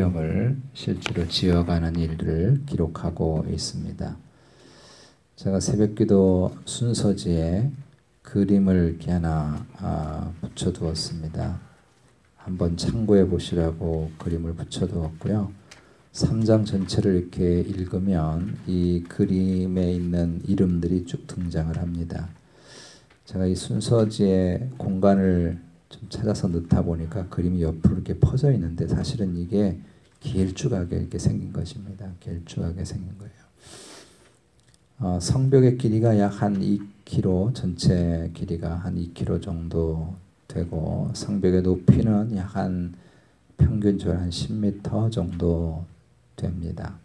성벽을 0.00 0.56
실제로 0.72 1.28
지어가는 1.28 1.96
일들을 1.96 2.62
기록하고 2.66 3.44
있습니다. 3.50 4.16
제가 5.36 5.60
새벽기도 5.60 6.56
순서지에 6.64 7.70
그림을 8.22 8.90
이렇게 8.90 9.10
하나 9.10 9.66
아, 9.76 10.32
붙여두었습니다. 10.40 11.60
한번 12.36 12.76
참고해 12.76 13.26
보시라고 13.28 14.10
그림을 14.18 14.54
붙여두었고요. 14.54 15.52
3장 16.12 16.64
전체를 16.64 17.16
이렇게 17.16 17.60
읽으면 17.60 18.56
이 18.66 19.04
그림에 19.06 19.92
있는 19.92 20.40
이름들이 20.46 21.04
쭉 21.04 21.26
등장을 21.26 21.76
합니다. 21.76 22.28
제가 23.26 23.46
이 23.46 23.54
순서지의 23.54 24.70
공간을 24.78 25.60
좀 25.90 26.08
찾아서 26.08 26.48
넣다 26.48 26.82
보니까 26.82 27.28
그림이 27.28 27.62
옆으로 27.62 27.96
이렇게 27.96 28.18
퍼져 28.18 28.50
있는데 28.52 28.88
사실은 28.88 29.36
이게 29.36 29.78
길쭉하게 30.20 30.96
이렇게 30.96 31.18
생긴 31.18 31.52
것입니다. 31.52 32.10
길쭉하게 32.20 32.84
생긴 32.84 33.16
거예요. 33.18 33.32
어, 35.00 35.18
성벽의 35.20 35.78
길이가 35.78 36.18
약 36.18 36.42
한 36.42 36.60
2km, 36.60 37.54
전체 37.54 38.30
길이가 38.34 38.76
한 38.76 38.96
2km 38.96 39.42
정도 39.42 40.14
되고 40.46 41.10
성벽의 41.14 41.62
높이는 41.62 42.36
약 42.36 42.54
한 42.56 42.94
평균적으로 43.56 44.18
한 44.18 44.30
10m 44.30 45.10
정도 45.12 45.84
됩니다. 46.36 46.98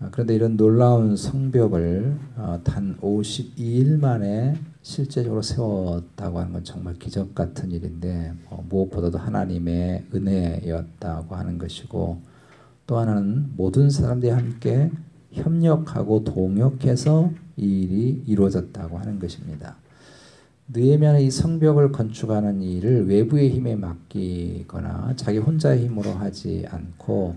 아, 0.00 0.08
그런데 0.12 0.36
이런 0.36 0.56
놀라운 0.56 1.16
성벽을 1.16 2.16
어, 2.36 2.60
단 2.62 2.96
52일 3.00 3.98
만에 3.98 4.54
실제적으로 4.80 5.42
세웠다고 5.42 6.38
하는 6.38 6.52
건 6.52 6.62
정말 6.62 6.94
기적 6.94 7.34
같은 7.34 7.72
일인데 7.72 8.32
뭐 8.48 8.64
무엇보다도 8.68 9.18
하나님의 9.18 10.06
은혜였다고 10.14 11.34
하는 11.34 11.58
것이고 11.58 12.22
또 12.86 12.98
하나는 12.98 13.50
모든 13.56 13.90
사람들이 13.90 14.30
함께 14.30 14.92
협력하고 15.32 16.22
동역해서 16.22 17.32
이 17.56 17.82
일이 17.82 18.22
이루어졌다고 18.24 18.98
하는 18.98 19.18
것입니다. 19.18 19.76
느헤미야는 20.68 21.22
이 21.22 21.30
성벽을 21.30 21.90
건축하는 21.90 22.62
일을 22.62 23.08
외부의 23.08 23.50
힘에 23.50 23.74
맡기거나 23.74 25.14
자기 25.16 25.38
혼자의 25.38 25.86
힘으로 25.86 26.12
하지 26.12 26.66
않고 26.70 27.36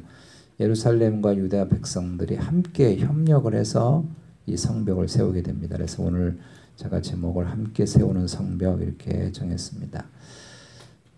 예루살렘과 0.59 1.35
유대 1.37 1.67
백성들이 1.67 2.35
함께 2.35 2.97
협력을 2.97 3.53
해서 3.53 4.03
이 4.45 4.57
성벽을 4.57 5.07
세우게 5.07 5.43
됩니다. 5.43 5.77
그래서 5.77 6.03
오늘 6.03 6.37
제가 6.75 7.01
제목을 7.01 7.49
함께 7.49 7.85
세우는 7.85 8.27
성벽 8.27 8.81
이렇게 8.81 9.31
정했습니다. 9.31 10.05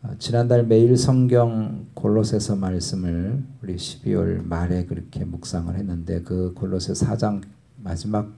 어, 0.04 0.10
지난달 0.20 0.66
매일 0.66 0.98
성경 0.98 1.88
골로새서 1.94 2.58
말씀을 2.58 3.42
우리 3.62 3.76
12월 3.76 4.46
말에 4.46 4.86
그렇게 4.86 5.24
묵상을 5.24 5.74
했는데 5.74 6.22
그 6.24 6.54
골로새 6.54 6.94
4장 6.94 7.42
마지막 7.78 8.34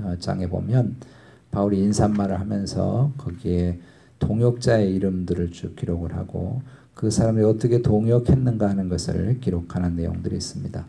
어, 0.00 0.16
장에 0.18 0.48
보면 0.48 0.96
바울이 1.52 1.78
인사말을 1.78 2.40
하면서 2.40 3.12
거기에 3.16 3.78
동역자의 4.18 4.92
이름들을 4.94 5.52
쭉 5.52 5.76
기록을 5.76 6.16
하고 6.16 6.62
그 6.94 7.10
사람이 7.10 7.42
어떻게 7.42 7.82
동역했는가 7.82 8.68
하는 8.68 8.88
것을 8.88 9.40
기록하는 9.40 9.96
내용들이 9.96 10.36
있습니다. 10.36 10.86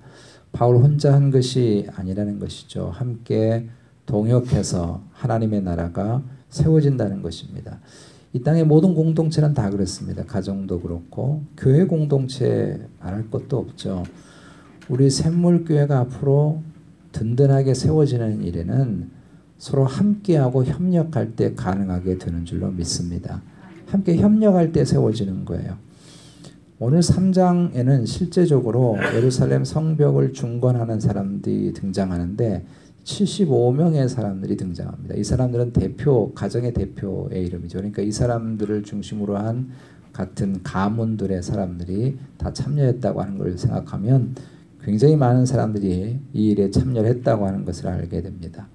바울 0.51 0.77
혼자 0.77 1.13
한 1.13 1.31
것이 1.31 1.87
아니라는 1.95 2.39
것이죠. 2.39 2.89
함께 2.93 3.67
동역해서 4.05 5.01
하나님의 5.11 5.63
나라가 5.63 6.23
세워진다는 6.49 7.21
것입니다. 7.21 7.79
이 8.31 8.41
땅의 8.41 8.65
모든 8.65 8.93
공동체는 8.93 9.53
다 9.53 9.69
그렇습니다. 9.69 10.23
가정도 10.25 10.79
그렇고 10.79 11.43
교회 11.57 11.85
공동체 11.85 12.79
말할 13.01 13.29
것도 13.29 13.57
없죠. 13.57 14.03
우리 14.89 15.09
샘물교회가 15.09 15.99
앞으로 15.99 16.61
든든하게 17.11 17.73
세워지는 17.73 18.43
일에는 18.43 19.09
서로 19.57 19.85
함께하고 19.85 20.65
협력할 20.65 21.35
때 21.35 21.55
가능하게 21.55 22.17
되는 22.17 22.45
줄로 22.45 22.69
믿습니다. 22.71 23.41
함께 23.87 24.17
협력할 24.17 24.71
때 24.71 24.83
세워지는 24.83 25.45
거예요. 25.45 25.77
오늘 26.77 26.99
3장에는 26.99 28.05
실제적으로 28.05 28.97
예루살렘 29.15 29.63
성벽을 29.63 30.33
중건하는 30.33 30.99
사람들이 30.99 31.71
등장하는데 31.71 32.65
75명의 33.05 34.09
사람들이 34.09 34.57
등장합니다. 34.57 35.15
이 35.15 35.23
사람들은 35.23 35.71
대표, 35.71 36.33
가정의 36.33 36.73
대표의 36.73 37.45
이름이죠. 37.45 37.77
그러니까 37.77 38.01
이 38.01 38.11
사람들을 38.11 38.83
중심으로 38.83 39.37
한 39.37 39.69
같은 40.11 40.63
가문들의 40.63 41.41
사람들이 41.43 42.17
다 42.37 42.51
참여했다고 42.51 43.21
하는 43.21 43.37
걸 43.37 43.57
생각하면 43.57 44.35
굉장히 44.83 45.15
많은 45.15 45.45
사람들이 45.45 46.19
이 46.33 46.49
일에 46.49 46.71
참여를 46.71 47.09
했다고 47.09 47.47
하는 47.47 47.63
것을 47.63 47.87
알게 47.87 48.21
됩니다. 48.21 48.67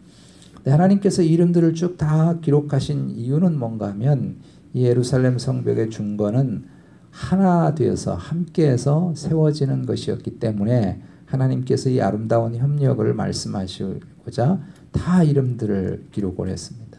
하나님께서 0.65 1.23
이름들을 1.23 1.75
쭉 1.75 1.99
다 1.99 2.39
기록하신 2.41 3.11
이유는 3.11 3.59
뭔가 3.59 3.89
하면 3.89 4.37
이 4.73 4.85
예루살렘 4.85 5.39
성벽의 5.39 5.91
중건은 5.91 6.65
하나 7.11 7.75
되어서 7.75 8.15
함께해서 8.15 9.15
세워지는 9.17 9.87
것이었기 9.87 10.39
때문에 10.39 11.03
하나님께서 11.27 11.91
이 11.91 12.01
아름다운 12.01 12.57
협력을 12.57 13.13
말씀하시고자 13.15 14.61
다 14.93 15.23
이름들을 15.23 16.07
기록을 16.13 16.49
했습니다. 16.49 16.91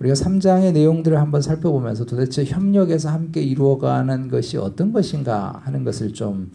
우리가 0.00 0.14
3장의 0.14 0.72
내용들을 0.72 1.18
한번 1.18 1.40
살펴보면서 1.40 2.04
도대체 2.04 2.44
협력에서 2.44 3.10
함께 3.10 3.42
이루어가는 3.42 4.28
것이 4.28 4.56
어떤 4.56 4.92
것인가 4.92 5.60
하는 5.64 5.84
것을 5.84 6.12
좀 6.12 6.50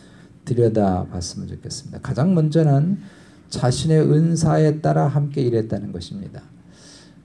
들여다봤으면 0.45 1.47
좋겠습니다. 1.47 1.99
가장 2.01 2.35
먼저는 2.35 2.99
자신의 3.49 4.01
은사에 4.01 4.81
따라 4.81 5.07
함께 5.07 5.41
일했다는 5.41 5.91
것입니다. 5.91 6.41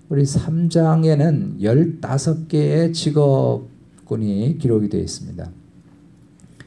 우리 0.08 0.22
3장에는 0.22 1.60
15개의 1.60 2.94
직업 2.94 3.73
군이 4.04 4.58
기록이 4.58 4.88
되어 4.88 5.00
있습니다. 5.00 5.50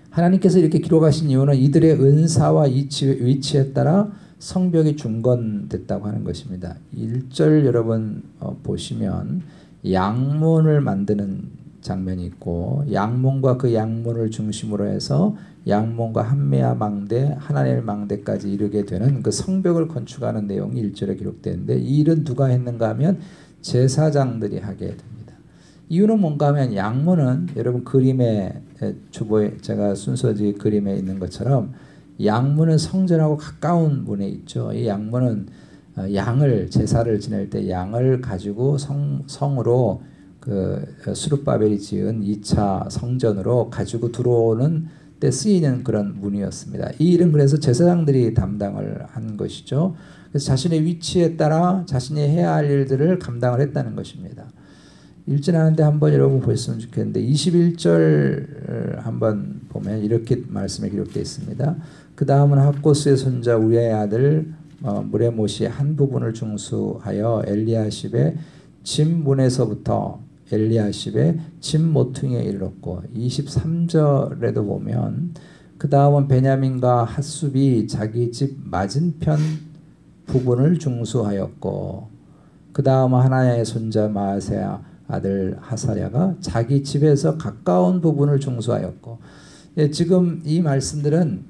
하나님께서 0.09 0.59
이렇게 0.59 0.79
기록하신 0.79 1.29
이유는 1.29 1.55
이들의 1.55 1.93
은사와 1.93 2.63
위치, 2.63 3.07
에 3.57 3.73
따라 3.73 4.11
성벽이 4.39 4.95
중건됐다고 4.95 6.07
하는 6.07 6.23
것입니다. 6.23 6.75
1절 6.95 7.65
여러분 7.65 8.23
어, 8.39 8.57
보시면 8.63 9.41
양문을 9.89 10.81
만드는 10.81 11.57
장면이 11.81 12.25
있고 12.25 12.83
양문과 12.91 13.57
그 13.57 13.73
양문을 13.73 14.31
중심으로 14.31 14.87
해서 14.87 15.35
양문과 15.67 16.21
한메아 16.21 16.75
망대, 16.75 17.35
하나넬 17.39 17.81
망대까지 17.81 18.51
이르게 18.51 18.85
되는 18.85 19.21
그 19.21 19.31
성벽을 19.31 19.87
건축하는 19.87 20.47
내용이 20.47 20.81
1절에 20.91 21.17
기록되는데 21.17 21.77
이 21.79 21.99
일은 21.99 22.23
누가 22.23 22.45
했는가 22.47 22.89
하면 22.89 23.19
제사장들이 23.61 24.59
하게 24.59 24.87
됩니다. 24.87 25.26
이유는 25.89 26.19
뭔가 26.19 26.47
하면 26.47 26.75
양문은 26.75 27.49
여러분 27.55 27.83
그림에 27.83 28.61
주보에 29.11 29.57
제가 29.61 29.95
순서지 29.95 30.53
그림에 30.53 30.95
있는 30.95 31.19
것처럼 31.19 31.73
양문은 32.23 32.77
성전하고 32.77 33.37
가까운 33.37 34.03
문에 34.03 34.27
있죠. 34.27 34.71
이 34.73 34.87
양문은 34.87 35.47
어, 35.97 36.13
양을 36.13 36.69
제사를 36.69 37.19
지낼 37.19 37.49
때 37.49 37.69
양을 37.69 38.21
가지고 38.21 38.77
성 38.77 39.23
성으로 39.27 40.01
그 40.39 41.13
수르바벨이 41.13 41.79
지은 41.79 42.23
2차 42.23 42.89
성전으로 42.89 43.69
가지고 43.69 44.11
들어오는 44.11 44.87
때 45.19 45.31
쓰이는 45.31 45.83
그런 45.83 46.19
문이었습니다. 46.21 46.91
이 46.99 47.11
일은 47.11 47.31
그래서 47.31 47.57
제사장들이 47.59 48.33
담당을 48.33 49.05
한 49.07 49.35
것이죠. 49.35 49.95
그래서 50.29 50.45
자신의 50.45 50.85
위치에 50.85 51.35
따라 51.35 51.83
자신이 51.85 52.21
해야 52.21 52.53
할 52.53 52.69
일들을 52.69 53.19
감당을 53.19 53.59
했다는 53.61 53.95
것입니다. 53.95 54.45
일진하는데 55.27 55.83
한번 55.83 56.13
여러분 56.13 56.39
보셨으면 56.39 56.79
좋겠는데 56.79 57.21
21절 57.21 59.01
한번 59.01 59.59
보면 59.69 59.99
이렇게 59.99 60.41
말씀에 60.47 60.89
기록되어 60.89 61.21
있습니다. 61.21 61.75
그 62.15 62.25
다음은 62.25 62.57
학고스의 62.57 63.17
손자 63.17 63.57
우리의 63.57 63.93
아들 63.93 64.53
어, 64.83 65.01
무레못이 65.01 65.65
한 65.65 65.95
부분을 65.95 66.33
중수하여 66.33 67.43
엘리아십의 67.45 68.37
집문에서부터 68.83 70.21
엘리아십의 70.51 71.39
집 71.59 71.81
모퉁이에 71.81 72.43
이르렀고 72.43 73.03
23절에도 73.13 74.65
보면 74.65 75.33
그 75.77 75.89
다음은 75.89 76.27
베냐민과 76.27 77.03
핫숲이 77.03 77.87
자기 77.87 78.31
집 78.31 78.57
맞은편 78.63 79.39
부분을 80.25 80.79
중수하였고 80.79 82.07
그 82.71 82.83
다음은 82.83 83.19
하나의 83.19 83.65
손자 83.65 84.07
마세아 84.07 84.86
아들 85.07 85.57
하사야가 85.61 86.35
자기 86.41 86.83
집에서 86.83 87.37
가까운 87.37 88.01
부분을 88.01 88.39
중수하였고 88.39 89.19
예, 89.77 89.91
지금 89.91 90.41
이 90.43 90.61
말씀들은 90.61 91.43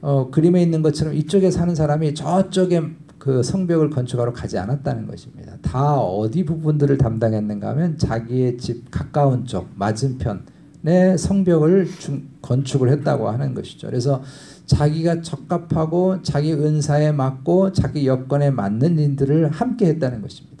어, 0.00 0.30
그림에 0.30 0.62
있는 0.62 0.82
것처럼 0.82 1.14
이쪽에 1.14 1.50
사는 1.50 1.74
사람이 1.74 2.14
저쪽에 2.14 2.82
그 3.18 3.42
성벽을 3.42 3.88
건축하러 3.88 4.32
가지 4.32 4.58
않았다는 4.58 5.06
것입니다. 5.06 5.56
다 5.62 5.98
어디 5.98 6.44
부분들을 6.44 6.98
담당했는가 6.98 7.70
하면 7.70 7.96
자기의 7.96 8.58
집 8.58 8.90
가까운 8.90 9.46
쪽 9.46 9.68
맞은편 9.76 10.42
내 10.82 11.16
성벽을 11.16 11.88
중, 11.98 12.28
건축을 12.42 12.90
했다고 12.90 13.30
하는 13.30 13.54
것이죠. 13.54 13.86
그래서 13.86 14.22
자기가 14.66 15.22
적합하고 15.22 16.20
자기 16.22 16.52
은사에 16.52 17.12
맞고 17.12 17.72
자기 17.72 18.06
여건에 18.06 18.50
맞는 18.50 18.98
일들을 18.98 19.50
함께 19.50 19.86
했다는 19.86 20.20
것입니다. 20.20 20.53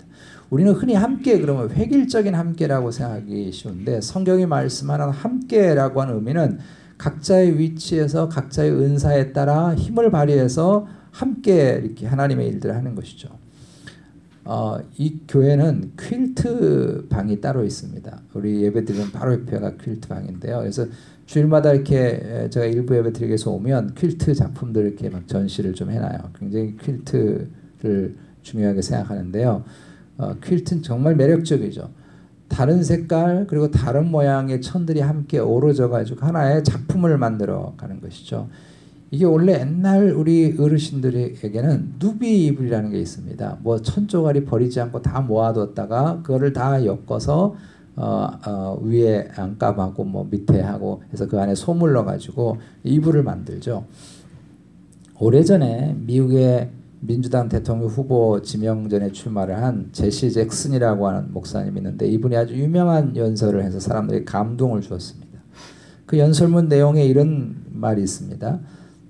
우리는 0.54 0.72
흔히 0.72 0.94
함께 0.94 1.40
그러면 1.40 1.68
획일적인 1.68 2.32
함께라고 2.32 2.92
생각하기 2.92 3.50
쉬운데 3.50 4.00
성경이 4.00 4.46
말씀하는 4.46 5.10
함께라고 5.10 6.00
하는 6.00 6.14
의미는 6.14 6.60
각자의 6.96 7.58
위치에서 7.58 8.28
각자의 8.28 8.70
은사에 8.70 9.32
따라 9.32 9.74
힘을 9.74 10.12
발휘해서 10.12 10.86
함께 11.10 11.80
이렇게 11.82 12.06
하나님의 12.06 12.46
일들을 12.50 12.72
하는 12.72 12.94
것이죠. 12.94 13.30
어, 14.44 14.78
이 14.96 15.22
교회는 15.26 15.94
퀼트 15.96 17.08
방이 17.08 17.40
따로 17.40 17.64
있습니다. 17.64 18.20
우리 18.34 18.62
예배 18.62 18.84
드리는 18.84 19.10
바로 19.10 19.32
옆에가 19.32 19.76
퀼트 19.76 20.06
방인데요. 20.06 20.58
그래서 20.60 20.86
주일마다 21.26 21.72
이렇게 21.72 22.46
제가 22.50 22.66
일부 22.66 22.96
예배 22.96 23.12
드리기 23.12 23.26
위해서 23.26 23.50
오면 23.50 23.94
퀼트 23.96 24.32
작품들 24.32 24.86
이렇게 24.86 25.08
막 25.08 25.26
전시를 25.26 25.74
좀 25.74 25.90
해놔요. 25.90 26.30
굉장히 26.38 26.76
퀼트를 26.76 28.14
중요하게 28.42 28.82
생각하는데요. 28.82 29.64
어, 30.18 30.34
퀼트는 30.40 30.82
정말 30.82 31.16
매력적이죠. 31.16 31.90
다른 32.48 32.84
색깔 32.84 33.46
그리고 33.48 33.70
다른 33.70 34.10
모양의 34.10 34.60
천들이 34.60 35.00
함께 35.00 35.38
어우러져 35.38 35.88
가지고 35.88 36.26
하나의 36.26 36.62
작품을 36.62 37.18
만들어 37.18 37.74
가는 37.76 38.00
것이죠. 38.00 38.48
이게 39.10 39.24
원래 39.24 39.60
옛날 39.60 40.12
우리 40.12 40.56
어르신들에게는 40.58 41.94
누비 41.98 42.46
이불이라는 42.46 42.90
게 42.90 43.00
있습니다. 43.00 43.58
뭐 43.62 43.80
천조가리 43.80 44.44
버리지 44.44 44.80
않고 44.80 45.02
다 45.02 45.20
모아뒀다가 45.20 46.22
그거를 46.22 46.52
다 46.52 46.84
엮어서 46.84 47.54
어, 47.96 48.28
어, 48.44 48.78
위에 48.82 49.28
안감하고 49.36 50.04
뭐 50.04 50.26
밑에 50.28 50.60
하고 50.60 51.02
해서 51.12 51.28
그 51.28 51.40
안에 51.40 51.54
소물 51.54 51.92
넣어가지고 51.92 52.58
이불을 52.82 53.22
만들죠. 53.22 53.84
오래전에 55.20 55.96
미국의 56.00 56.70
민주당 57.06 57.50
대통령 57.50 57.88
후보 57.88 58.40
지명전에 58.40 59.12
출마를 59.12 59.62
한 59.62 59.90
제시 59.92 60.32
잭슨이라고 60.32 61.06
하는 61.06 61.32
목사님이 61.32 61.78
있는데 61.78 62.06
이분이 62.06 62.34
아주 62.34 62.54
유명한 62.54 63.14
연설을 63.14 63.62
해서 63.62 63.78
사람들이 63.78 64.24
감동을 64.24 64.80
주었습니다. 64.80 65.38
그 66.06 66.18
연설문 66.18 66.68
내용에 66.68 67.04
이런 67.04 67.56
말이 67.72 68.02
있습니다. 68.02 68.60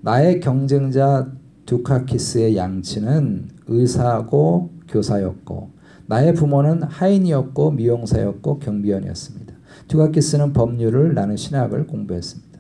나의 0.01 0.41
경쟁자 0.41 1.31
두카키스의 1.67 2.57
양치는 2.57 3.49
의사고 3.69 4.71
교사였고 4.89 5.71
나의 6.07 6.35
부모는 6.35 6.83
하인이었고 6.83 7.71
미용사였고 7.71 8.59
경비원이었습니다. 8.59 9.55
두카키스는 9.87 10.53
법률을 10.53 11.15
나는 11.15 11.37
신학을 11.37 11.87
공부했습니다. 11.87 12.55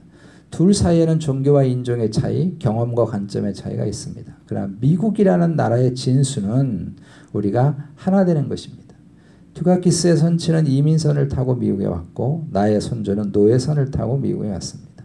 둘 0.50 0.72
사이에는 0.72 1.18
종교와 1.18 1.64
인종의 1.64 2.12
차이, 2.12 2.56
경험과 2.60 3.06
관점의 3.06 3.54
차이가 3.54 3.84
있습니다. 3.84 4.32
그러나 4.46 4.70
미국이라는 4.80 5.56
나라의 5.56 5.94
진수는 5.94 6.96
우리가 7.32 7.76
하나 7.94 8.24
되는 8.24 8.48
것입니다. 8.48 8.84
두카키스의 9.54 10.16
선치는 10.16 10.66
이민선을 10.66 11.28
타고 11.28 11.54
미국에 11.54 11.86
왔고 11.86 12.46
나의 12.50 12.80
손주는 12.80 13.30
노예선을 13.32 13.90
타고 13.90 14.16
미국에 14.16 14.50
왔습니다. 14.50 15.04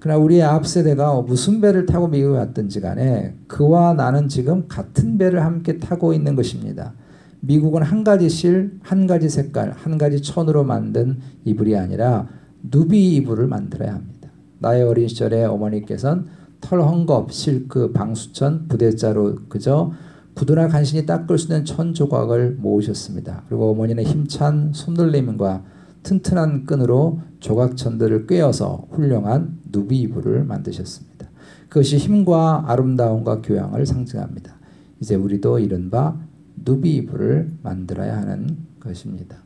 그러나 0.00 0.18
우리의 0.18 0.42
앞 0.42 0.66
세대가 0.66 1.20
무슨 1.20 1.60
배를 1.60 1.86
타고 1.86 2.08
미국에 2.08 2.36
왔든지 2.38 2.80
간에 2.80 3.36
그와 3.46 3.94
나는 3.94 4.28
지금 4.28 4.66
같은 4.66 5.18
배를 5.18 5.44
함께 5.44 5.78
타고 5.78 6.12
있는 6.12 6.34
것입니다. 6.34 6.94
미국은 7.40 7.82
한 7.82 8.02
가지 8.02 8.28
실, 8.28 8.78
한 8.82 9.06
가지 9.06 9.28
색깔, 9.28 9.72
한 9.72 9.98
가지 9.98 10.22
천으로 10.22 10.64
만든 10.64 11.18
이불이 11.44 11.76
아니라 11.76 12.28
누비 12.70 13.14
이불을 13.16 13.46
만들어야 13.46 13.94
합니다. 13.94 14.30
나의 14.58 14.84
어린 14.84 15.08
시절에 15.08 15.44
어머니께서는 15.44 16.26
털 16.62 16.80
헝겊, 16.80 17.30
실크, 17.30 17.92
방수천, 17.92 18.68
부대자로 18.68 19.40
그저 19.50 19.92
구두나 20.34 20.68
간신히 20.68 21.04
닦을 21.04 21.36
수 21.36 21.48
있는 21.48 21.66
천 21.66 21.92
조각을 21.92 22.52
모으셨습니다. 22.58 23.42
그리고 23.48 23.70
어머니는 23.70 24.04
힘찬 24.04 24.72
손놀림과 24.72 25.64
튼튼한 26.02 26.64
끈으로 26.64 27.20
조각천들을 27.40 28.26
꿰어서 28.26 28.86
훌륭한 28.90 29.58
누비 29.70 30.00
이불을 30.00 30.44
만드셨습니다. 30.44 31.28
그것이 31.68 31.98
힘과 31.98 32.64
아름다움과 32.68 33.42
교양을 33.42 33.84
상징합니다. 33.84 34.54
이제 35.00 35.14
우리도 35.14 35.58
이른바 35.58 36.16
누비 36.64 36.96
이불을 36.96 37.58
만들어야 37.62 38.16
하는 38.16 38.56
것입니다. 38.80 39.41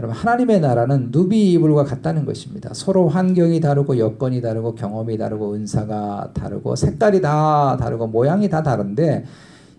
여러분 0.00 0.16
하나님의 0.16 0.60
나라는 0.60 1.10
누비 1.10 1.52
이불과 1.52 1.84
같다는 1.84 2.24
것입니다. 2.24 2.70
서로 2.72 3.06
환경이 3.08 3.60
다르고 3.60 3.98
여건이 3.98 4.40
다르고 4.40 4.74
경험이 4.74 5.18
다르고 5.18 5.52
은사가 5.52 6.30
다르고 6.32 6.74
색깔이 6.74 7.20
다 7.20 7.76
다르고 7.78 8.06
모양이 8.06 8.48
다 8.48 8.62
다른데 8.62 9.26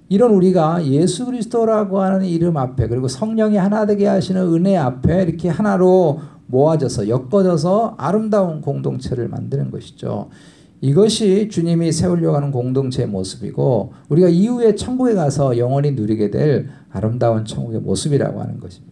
이런 0.10 0.30
우리가 0.32 0.86
예수 0.86 1.26
그리스도라고 1.26 2.02
하는 2.02 2.24
이름 2.24 2.58
앞에 2.58 2.88
그리고 2.88 3.08
성령이 3.08 3.58
하나 3.58 3.88
되게 3.88 4.06
하시는 4.06 4.40
은혜 4.54 4.78
앞에 4.78 5.24
이렇게 5.24 5.50
하나로 5.50 6.20
모아져서 6.46 7.10
엮어져서 7.10 7.96
아름다운 7.98 8.62
공동체를 8.62 9.28
만드는 9.28 9.72
것이죠. 9.72 10.30
이것이 10.82 11.50
주님이 11.50 11.92
세우려고 11.92 12.36
하는 12.36 12.52
공동체의 12.52 13.08
모습이고 13.08 13.94
우리가 14.10 14.28
이후에 14.28 14.76
천국에 14.76 15.16
가서 15.16 15.58
영원히 15.58 15.92
누리게 15.92 16.30
될 16.30 16.70
아름다운 16.92 17.44
천국의 17.44 17.82
모습이라고 17.82 18.40
하는 18.40 18.60
것입니다. 18.60 18.91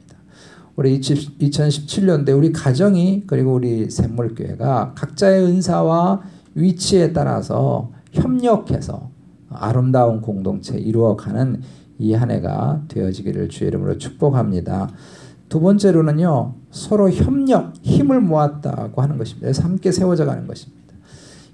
우리 0.75 0.99
2017년대 0.99 2.37
우리 2.37 2.51
가정이 2.51 3.23
그리고 3.27 3.53
우리 3.53 3.89
샘물교회가 3.89 4.93
각자의 4.95 5.43
은사와 5.43 6.21
위치에 6.55 7.13
따라서 7.13 7.91
협력해서 8.11 9.09
아름다운 9.49 10.21
공동체 10.21 10.77
이루어가는 10.77 11.61
이 11.99 12.13
한 12.13 12.31
해가 12.31 12.83
되어지기를 12.87 13.49
주의 13.49 13.67
이름으로 13.67 13.97
축복합니다. 13.97 14.89
두 15.49 15.59
번째로는요 15.59 16.53
서로 16.71 17.09
협력 17.11 17.73
힘을 17.81 18.21
모았다고 18.21 19.01
하는 19.01 19.17
것입니다. 19.17 19.51
함께 19.61 19.91
세워져 19.91 20.25
가는 20.25 20.47
것입니다. 20.47 20.79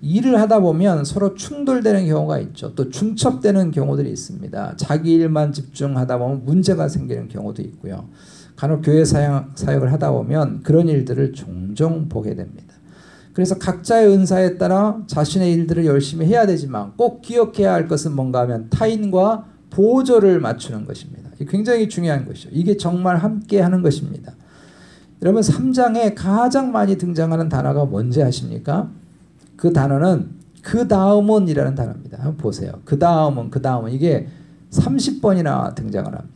일을 0.02 0.40
하다 0.40 0.60
보면 0.60 1.04
서로 1.04 1.34
충돌되는 1.34 2.06
경우가 2.06 2.38
있죠. 2.40 2.76
또 2.76 2.90
중첩되는 2.92 3.72
경우들이 3.72 4.12
있습니다. 4.12 4.76
자기 4.78 5.14
일만 5.14 5.52
집중하다 5.52 6.20
보면 6.20 6.46
문제가 6.46 6.88
생기는 6.88 7.28
경우도 7.28 7.64
있고요. 7.64 8.08
간혹 8.56 8.82
교회 8.84 9.04
사역, 9.04 9.52
사역을 9.56 9.92
하다 9.94 10.12
보면 10.12 10.64
그런 10.64 10.88
일들을 10.88 11.34
종종 11.34 12.08
보게 12.08 12.36
됩니다. 12.36 12.76
그래서 13.34 13.58
각자의 13.58 14.08
은사에 14.08 14.58
따라 14.58 14.98
자신의 15.08 15.52
일들을 15.54 15.86
열심히 15.86 16.26
해야 16.26 16.46
되지만 16.46 16.94
꼭 16.96 17.22
기억해야 17.22 17.74
할 17.74 17.88
것은 17.88 18.14
뭔가 18.14 18.42
하면 18.42 18.70
타인과 18.70 19.46
보조를 19.72 20.40
맞추는 20.40 20.86
것입니다. 20.86 21.30
굉장히 21.50 21.90
중요한 21.90 22.26
것이죠. 22.26 22.50
이게 22.54 22.78
정말 22.78 23.18
함께 23.18 23.60
하는 23.60 23.82
것입니다. 23.82 24.34
여러분 25.22 25.42
3장에 25.42 26.14
가장 26.16 26.72
많이 26.72 26.98
등장하는 26.98 27.50
단어가 27.50 27.84
뭔지 27.84 28.24
아십니까? 28.24 28.90
그 29.58 29.74
단어는 29.74 30.30
그 30.62 30.88
다음은이라는 30.88 31.76
단어입니다. 31.76 32.18
한번 32.18 32.38
보세요. 32.38 32.72
그 32.86 32.98
다음은 32.98 33.50
그 33.50 33.62
다음은 33.62 33.92
이게 33.92 34.28
30번이나 34.72 35.76
등장을 35.76 36.08
합니다. 36.08 36.35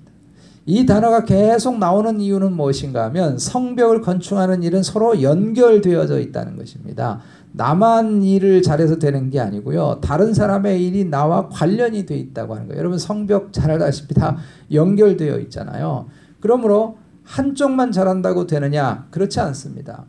이 0.69 0.85
단어가 0.85 1.25
계속 1.25 1.79
나오는 1.79 2.21
이유는 2.21 2.53
무엇인가 2.53 3.05
하면 3.05 3.39
성벽을 3.39 4.01
건축하는 4.01 4.61
일은 4.61 4.83
서로 4.83 5.19
연결되어져 5.23 6.19
있다는 6.19 6.57
것입니다. 6.57 7.21
나만 7.53 8.21
일을 8.21 8.61
잘해서 8.61 8.99
되는 8.99 9.31
게 9.31 9.39
아니고요. 9.39 9.97
다른 10.03 10.31
사람의 10.31 10.85
일이 10.85 11.05
나와 11.05 11.49
관련이 11.49 12.05
돼 12.05 12.15
있다고 12.17 12.53
하는 12.53 12.67
거예요. 12.67 12.77
여러분 12.77 12.99
성벽 12.99 13.51
잘 13.51 13.71
알다시피 13.71 14.13
다 14.13 14.37
연결되어 14.71 15.39
있잖아요. 15.39 16.05
그러므로 16.39 16.99
한쪽만 17.23 17.91
잘한다고 17.91 18.45
되느냐? 18.45 19.07
그렇지 19.09 19.39
않습니다. 19.39 20.05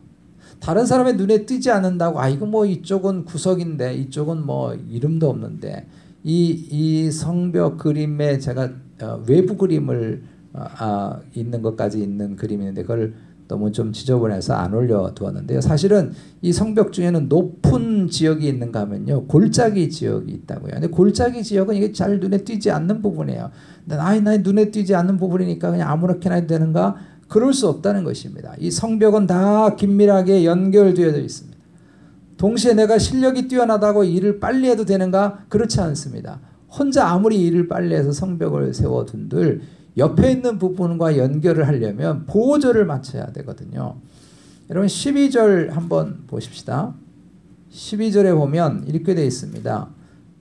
다른 0.59 0.85
사람의 0.85 1.15
눈에 1.15 1.47
띄지 1.47 1.71
않는다고 1.71 2.21
아 2.21 2.29
이거 2.29 2.45
뭐 2.45 2.67
이쪽은 2.67 3.25
구석인데 3.25 3.95
이쪽은 3.95 4.45
뭐 4.45 4.75
이름도 4.75 5.27
없는데 5.27 5.87
이 6.23 6.67
이 6.69 7.09
성벽 7.09 7.79
그림에 7.79 8.37
제가 8.37 8.69
어, 9.01 9.23
외부 9.27 9.57
그림을 9.57 10.21
어, 10.21 10.39
아, 10.53 11.19
있는 11.33 11.61
것까지 11.61 12.01
있는 12.01 12.35
그림이 12.35 12.63
있는데 12.63 12.81
그걸 12.81 13.13
너무 13.47 13.71
좀 13.71 13.91
지저분해서 13.91 14.53
안 14.53 14.73
올려 14.73 15.13
두었는데요. 15.13 15.59
사실은 15.59 16.13
이 16.41 16.53
성벽 16.53 16.93
중에는 16.93 17.27
높은 17.27 18.07
지역이 18.07 18.47
있는가 18.47 18.81
하면요. 18.81 19.25
골짜기 19.25 19.89
지역이 19.89 20.31
있다고요. 20.31 20.71
근데 20.71 20.87
골짜기 20.87 21.43
지역은 21.43 21.75
이게 21.75 21.91
잘 21.91 22.19
눈에 22.21 22.45
띄지 22.45 22.71
않는 22.71 23.01
부분이에요. 23.01 23.51
나이 23.85 24.21
나이 24.21 24.37
눈에 24.37 24.71
띄지 24.71 24.95
않는 24.95 25.17
부분이니까 25.17 25.69
그냥 25.69 25.89
아무렇게나 25.89 26.35
해도 26.35 26.47
되는가? 26.47 26.95
그럴 27.27 27.53
수 27.53 27.67
없다는 27.67 28.05
것입니다. 28.05 28.55
이 28.57 28.71
성벽은 28.71 29.27
다 29.27 29.75
긴밀하게 29.75 30.45
연결되어 30.45 31.17
있습니다. 31.17 31.57
동시에 32.37 32.73
내가 32.73 32.97
실력이 32.97 33.49
뛰어나다고 33.49 34.05
일을 34.05 34.39
빨리 34.39 34.69
해도 34.69 34.85
되는가? 34.85 35.45
그렇지 35.49 35.81
않습니다. 35.81 36.39
혼자 36.69 37.07
아무리 37.09 37.41
일을 37.45 37.67
빨리 37.67 37.95
해서 37.95 38.13
성벽을 38.13 38.73
세워둔들 38.73 39.61
옆에 39.97 40.31
있는 40.31 40.57
부분과 40.57 41.17
연결을 41.17 41.67
하려면 41.67 42.25
보조를 42.25 42.85
맞춰야 42.85 43.27
되거든요. 43.27 43.95
여러분 44.69 44.87
12절 44.87 45.71
한번 45.71 46.23
보십시다. 46.27 46.93
12절에 47.71 48.33
보면 48.35 48.85
이렇게 48.87 49.15
되어 49.15 49.25
있습니다. 49.25 49.89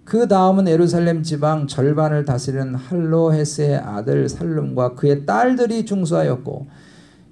그 0.05 0.27
다음은 0.27 0.67
에루살렘 0.67 1.23
지방 1.23 1.67
절반을 1.67 2.25
다스리는 2.25 2.75
할로헤스의 2.75 3.77
아들 3.77 4.29
살룸과 4.29 4.95
그의 4.95 5.25
딸들이 5.27 5.85
중수하였고 5.85 6.67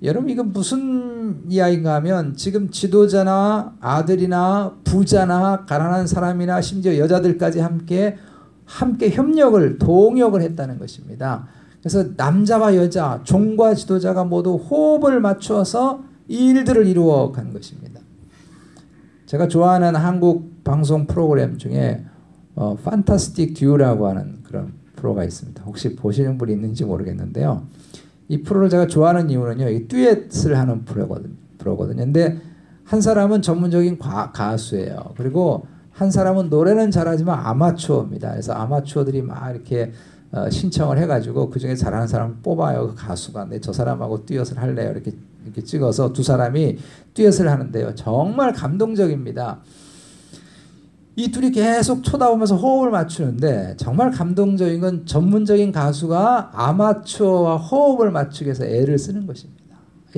여러분 0.05 0.31
이거 0.31 0.45
무슨 0.45 1.43
이야기인가 1.51 1.95
하면 1.97 2.37
지금 2.37 2.71
지도자나 2.71 3.75
아들이나 3.81 4.77
부자나 4.85 5.65
가난한 5.67 6.07
사람이나 6.07 6.61
심지어 6.61 6.97
여자들까지 6.99 7.59
함께 7.59 8.17
함께 8.65 9.11
협력을 9.11 9.79
동역을 9.79 10.43
했다는 10.43 10.79
것입니다. 10.79 11.49
그래서 11.81 12.05
남자와 12.17 12.77
여자, 12.77 13.21
종과 13.25 13.75
지도자가 13.75 14.25
모두 14.25 14.57
호흡을 14.57 15.21
맞추어서 15.21 16.03
이 16.27 16.49
일들을 16.51 16.87
이루어 16.87 17.33
간 17.33 17.53
것입니다. 17.53 18.01
제가 19.27 19.49
좋아하는 19.49 19.95
한국 19.95 20.65
방송 20.65 21.07
프로그램 21.07 21.59
중에 21.59 22.05
어, 22.55 22.77
판타스틱 22.77 23.55
듀라고 23.55 24.09
하는 24.09 24.43
그런 24.43 24.73
프로가 24.97 25.23
있습니다. 25.25 25.63
혹시 25.65 25.95
보시는 25.95 26.39
분이 26.39 26.53
있는지 26.53 26.85
모르겠는데요. 26.85 27.67
이 28.29 28.43
프로를 28.43 28.69
제가 28.69 28.87
좋아하는 28.87 29.31
이유는요. 29.31 29.69
이 29.69 29.87
듀엣을 29.87 30.59
하는 30.59 30.85
프로거든요. 30.85 31.35
프로거든요. 31.59 32.05
근데 32.05 32.41
한 32.85 33.01
사람은 33.01 33.43
전문적인 33.43 33.99
과, 33.99 34.33
가수예요. 34.33 35.15
그리고 35.17 35.67
한 35.91 36.11
사람은 36.11 36.49
노래는 36.49 36.91
잘하지만 36.91 37.39
아마추어입니다. 37.39 38.31
그래서 38.31 38.53
아마추어들이 38.53 39.23
막 39.23 39.51
이렇게 39.51 39.93
어, 40.31 40.51
신청을 40.51 40.99
해가지고 40.99 41.51
그 41.51 41.59
중에 41.59 41.75
잘하는 41.75 42.07
사람 42.07 42.41
뽑아요. 42.43 42.89
그 42.89 42.95
가수가 42.95 43.47
내저 43.47 43.73
사람하고 43.73 44.27
듀엣을 44.27 44.59
할래요. 44.59 44.91
이렇게 44.91 45.13
이렇게 45.45 45.63
찍어서 45.63 46.13
두 46.13 46.23
사람이 46.23 46.77
듀엣을 47.15 47.49
하는데요. 47.49 47.95
정말 47.95 48.53
감동적입니다. 48.53 49.61
이 51.17 51.33
둘이 51.33 51.51
계속 51.51 52.05
쳐다보면서 52.05 52.57
호흡을 52.57 52.91
맞추는데 52.91 53.75
정말 53.77 54.11
감동적인 54.11 54.81
건 54.81 55.07
전문적인 55.07 55.73
가수가 55.73 56.51
아마추어와 56.53 57.57
호흡을 57.57 58.11
맞추기 58.11 58.45
위해서 58.45 58.65
애를 58.65 58.99
쓰는 58.99 59.27
것입니다. 59.27 59.59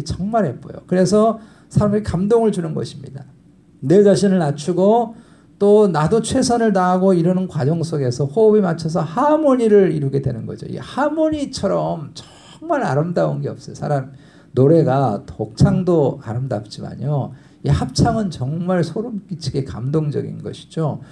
정말 0.05 0.47
예뻐요. 0.47 0.83
그래서 0.87 1.41
사람에게 1.71 2.03
감동을 2.03 2.53
주는 2.53 2.75
것입니다. 2.75 3.25
내 3.81 4.03
자신을 4.03 4.39
낮추고 4.39 5.15
또 5.61 5.89
나도 5.89 6.23
최선을 6.23 6.73
다하고 6.73 7.13
이러는 7.13 7.47
과정 7.47 7.83
속에서 7.83 8.25
호흡에 8.25 8.63
맞춰서 8.63 9.01
하모니를 9.01 9.93
이루게 9.93 10.23
되는 10.23 10.47
거죠. 10.47 10.65
이 10.67 10.79
하모니처럼 10.79 12.13
정말 12.15 12.83
아름다운 12.83 13.43
게 13.43 13.51
없어요. 13.51 13.75
사람 13.75 14.13
노래가 14.53 15.25
독창도 15.27 16.21
아름답지만요. 16.25 17.33
이 17.65 17.69
합창은 17.69 18.31
정말 18.31 18.83
소름 18.83 19.21
끼치게 19.29 19.65
감동적인 19.65 20.43
것이죠. 20.43 21.03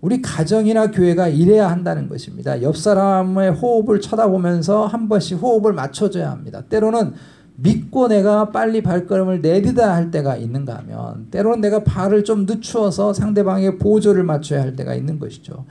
우리 0.00 0.22
가정이나 0.22 0.92
교회가 0.92 1.26
이래야 1.26 1.68
한다는 1.68 2.08
것입니다. 2.08 2.62
옆 2.62 2.76
사람의 2.76 3.50
호흡을 3.50 4.00
쳐다보면서 4.00 4.86
한 4.86 5.08
번씩 5.08 5.42
호흡을 5.42 5.72
맞춰줘야 5.72 6.30
합니다. 6.30 6.62
때로는 6.68 7.14
믿고 7.62 8.08
내가 8.08 8.50
빨리 8.50 8.82
발걸음을 8.82 9.42
내딛어야 9.42 9.94
할 9.94 10.10
때가 10.10 10.36
있는가 10.36 10.78
하면 10.78 11.26
때로는 11.30 11.60
내가 11.60 11.84
발을 11.84 12.24
좀 12.24 12.46
늦추어서 12.46 13.12
상대방의 13.12 13.78
보조를 13.78 14.24
맞춰야 14.24 14.62
할 14.62 14.76
때가 14.76 14.94
있는 14.94 15.18
것이죠. 15.18 15.66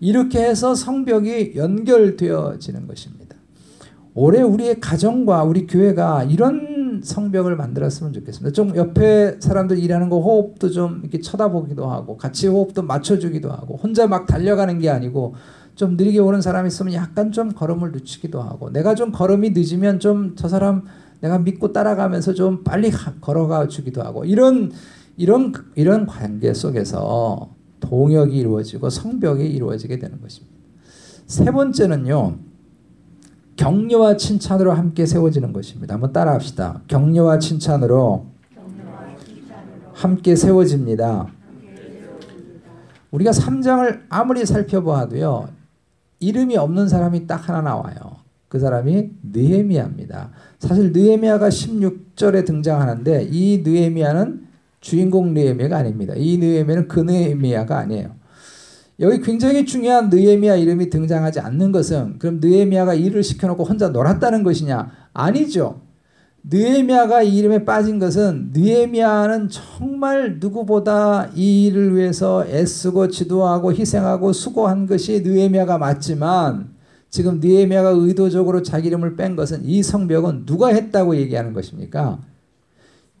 이렇게 0.00 0.42
해서 0.42 0.74
성벽이 0.74 1.52
연결되어지는 1.56 2.86
것입니다. 2.86 3.36
올해 4.14 4.42
우리의 4.42 4.80
가정과 4.80 5.44
우리 5.44 5.66
교회가 5.66 6.24
이런 6.24 7.00
성벽을 7.02 7.56
만들었으면 7.56 8.12
좋겠습니다. 8.12 8.52
좀 8.52 8.76
옆에 8.76 9.36
사람들 9.40 9.78
일하는 9.78 10.10
거 10.10 10.20
호흡도 10.20 10.70
좀 10.70 11.00
이렇게 11.02 11.20
쳐다보기도 11.20 11.86
하고 11.90 12.16
같이 12.16 12.46
호흡도 12.46 12.82
맞춰주기도 12.82 13.50
하고 13.50 13.76
혼자 13.76 14.06
막 14.06 14.26
달려가는 14.26 14.78
게 14.78 14.90
아니고 14.90 15.34
좀 15.74 15.96
느리게 15.96 16.18
오는 16.18 16.42
사람이 16.42 16.68
있으면 16.68 16.92
약간 16.92 17.32
좀 17.32 17.52
걸음을 17.52 17.92
늦추기도 17.92 18.42
하고 18.42 18.70
내가 18.70 18.94
좀 18.94 19.10
걸음이 19.10 19.50
늦으면 19.50 19.98
좀 19.98 20.34
저 20.36 20.48
사람 20.48 20.82
내가 21.22 21.38
믿고 21.38 21.72
따라가면서 21.72 22.34
좀 22.34 22.64
빨리 22.64 22.90
걸어가 22.90 23.68
주기도 23.68 24.02
하고 24.02 24.24
이런 24.24 24.72
이런 25.16 25.52
이런 25.76 26.04
관계 26.04 26.52
속에서 26.52 27.54
동역이 27.80 28.36
이루어지고 28.36 28.90
성벽이 28.90 29.46
이루어지게 29.46 29.98
되는 29.98 30.20
것입니다. 30.20 30.52
세 31.26 31.44
번째는요. 31.44 32.38
격려와 33.56 34.16
칭찬으로 34.16 34.72
함께 34.72 35.06
세워지는 35.06 35.52
것입니다. 35.52 35.94
한번 35.94 36.12
따라합시다. 36.12 36.82
격려와 36.88 37.38
칭찬으로 37.38 38.26
함께 39.92 40.34
세워집니다. 40.34 41.28
우리가 43.12 43.30
3장을 43.30 44.02
아무리 44.08 44.44
살펴보아도요. 44.44 45.48
이름이 46.18 46.56
없는 46.56 46.88
사람이 46.88 47.26
딱 47.26 47.48
하나 47.48 47.60
나와요. 47.60 48.21
그 48.52 48.58
사람이 48.58 49.08
느헤미야입니다. 49.32 50.30
사실 50.58 50.92
느헤미야가 50.92 51.48
16절에 51.48 52.44
등장하는데 52.44 53.28
이 53.30 53.62
느헤미야는 53.64 54.42
주인공 54.82 55.32
느헤미야가 55.32 55.78
아닙니다. 55.78 56.12
이 56.14 56.36
느헤미야는 56.36 56.86
그 56.86 57.00
느헤미야가 57.00 57.78
아니에요. 57.78 58.10
여기 59.00 59.22
굉장히 59.22 59.64
중요한 59.64 60.10
느헤미야 60.10 60.56
이름이 60.56 60.90
등장하지 60.90 61.40
않는 61.40 61.72
것은 61.72 62.18
그럼 62.18 62.40
느헤미야가 62.42 62.92
일을 62.92 63.22
시켜놓고 63.22 63.64
혼자 63.64 63.88
놀았다는 63.88 64.42
것이냐? 64.42 64.90
아니죠. 65.14 65.80
느헤미야가 66.44 67.22
이 67.22 67.34
이름에 67.38 67.64
빠진 67.64 67.98
것은 67.98 68.50
느헤미야는 68.52 69.48
정말 69.48 70.38
누구보다 70.38 71.30
이 71.34 71.68
일을 71.68 71.96
위해서 71.96 72.44
애쓰고 72.46 73.08
지도하고 73.08 73.72
희생하고 73.72 74.34
수고한 74.34 74.86
것이 74.86 75.22
느헤미야가 75.22 75.78
맞지만 75.78 76.71
지금 77.12 77.40
느헤미야가 77.40 77.90
의도적으로 77.90 78.62
자기 78.62 78.88
이름을 78.88 79.16
뺀 79.16 79.36
것은 79.36 79.66
이 79.66 79.82
성벽은 79.82 80.46
누가 80.46 80.68
했다고 80.68 81.14
얘기하는 81.16 81.52
것입니까? 81.52 82.18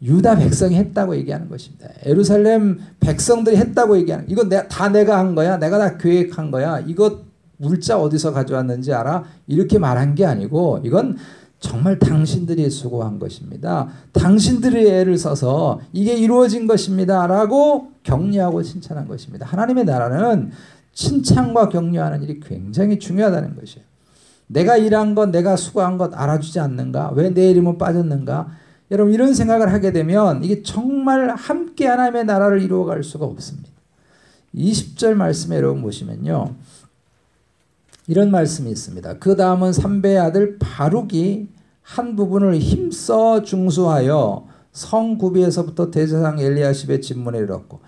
유다 0.00 0.36
백성이 0.36 0.76
했다고 0.76 1.14
얘기하는 1.16 1.50
것입니다. 1.50 1.88
에루살렘 2.02 2.80
백성들이 3.00 3.54
했다고 3.56 3.98
얘기하는 3.98 4.24
이건 4.30 4.48
내, 4.48 4.66
다 4.66 4.88
내가 4.88 5.18
한 5.18 5.34
거야. 5.34 5.58
내가 5.58 5.78
다 5.78 5.98
계획한 5.98 6.50
거야. 6.50 6.80
이거 6.86 7.20
물자 7.58 8.00
어디서 8.00 8.32
가져왔는지 8.32 8.94
알아? 8.94 9.24
이렇게 9.46 9.78
말한 9.78 10.14
게 10.14 10.24
아니고 10.24 10.80
이건 10.84 11.18
정말 11.60 11.98
당신들이 11.98 12.70
수고한 12.70 13.18
것입니다. 13.18 13.88
당신들이 14.12 14.88
애를 14.88 15.18
써서 15.18 15.80
이게 15.92 16.16
이루어진 16.16 16.66
것입니다. 16.66 17.26
라고 17.26 17.88
격려하고 18.04 18.62
칭찬한 18.62 19.06
것입니다. 19.06 19.44
하나님의 19.44 19.84
나라는 19.84 20.50
칭찬과 20.94 21.68
격려하는 21.68 22.22
일이 22.22 22.40
굉장히 22.40 22.98
중요하다는 22.98 23.56
것이에요. 23.56 23.84
내가 24.46 24.76
일한 24.76 25.14
것, 25.14 25.30
내가 25.30 25.56
수고한 25.56 25.96
것 25.96 26.12
알아주지 26.14 26.60
않는가? 26.60 27.12
왜 27.14 27.30
내 27.30 27.50
이름은 27.50 27.78
빠졌는가? 27.78 28.50
여러분 28.90 29.14
이런 29.14 29.32
생각을 29.32 29.72
하게 29.72 29.90
되면 29.92 30.44
이게 30.44 30.62
정말 30.62 31.30
함께 31.30 31.86
하나님의 31.86 32.26
나라를 32.26 32.60
이루어갈 32.60 33.02
수가 33.02 33.24
없습니다. 33.24 33.70
20절 34.54 35.14
말씀에 35.14 35.56
여러분 35.56 35.80
보시면요. 35.80 36.54
이런 38.06 38.30
말씀이 38.30 38.70
있습니다. 38.70 39.18
그 39.18 39.36
다음은 39.36 39.72
삼배의 39.72 40.18
아들 40.18 40.58
바룩이 40.58 41.48
한 41.80 42.16
부분을 42.16 42.58
힘써 42.58 43.42
중수하여 43.42 44.46
성구비에서부터 44.72 45.90
대제상 45.90 46.38
엘리야십의 46.38 47.00
집문에 47.00 47.38
이르렀고 47.38 47.80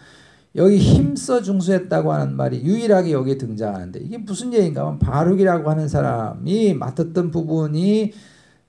여기 0.56 0.78
힘써 0.78 1.42
중수했다고 1.42 2.12
하는 2.12 2.37
말이 2.37 2.62
유일하게 2.62 3.12
여기 3.12 3.37
등장하는데 3.37 4.00
이게 4.00 4.18
무슨 4.18 4.52
얘기인가 4.52 4.82
하면 4.82 4.99
바룩이라고 4.99 5.68
하는 5.68 5.88
사람이 5.88 6.75
맡았던 6.75 7.30
부분이 7.32 8.12